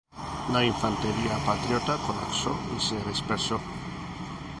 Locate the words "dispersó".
3.07-3.59